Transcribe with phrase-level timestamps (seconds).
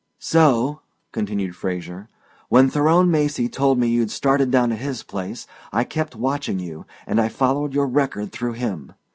[0.17, 0.81] "So,"
[1.11, 2.07] continued Fraser,
[2.49, 6.87] "when Theron Macy told me you'd started down at his place, I kept watching you,
[7.05, 8.93] and I followed your record through him.